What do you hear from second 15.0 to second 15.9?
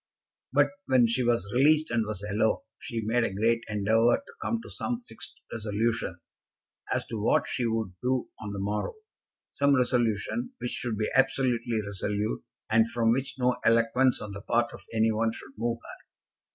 one should move